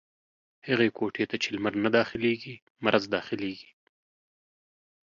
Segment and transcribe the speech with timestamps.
[0.67, 3.71] هغي کوټې ته چې لمر نه داخلېږي، مرض دا خلېږي.